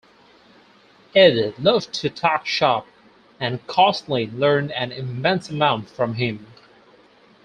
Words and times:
Ed 1.15 1.53
loved 1.59 1.93
to 1.93 2.09
"talk 2.09 2.47
shop" 2.47 2.87
and 3.39 3.59
Kosslyn 3.67 4.39
learned 4.39 4.71
an 4.71 4.91
immense 4.91 5.51
amount 5.51 5.91
from 5.91 6.15
him. 6.15 6.47